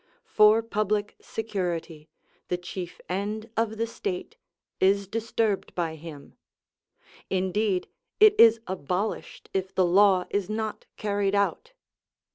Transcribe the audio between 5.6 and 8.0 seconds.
by him; indeed